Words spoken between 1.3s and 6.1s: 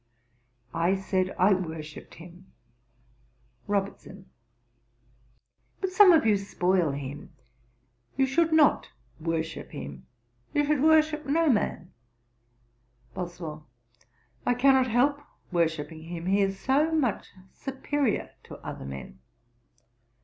I worshipped him. ROBERTSON. 'But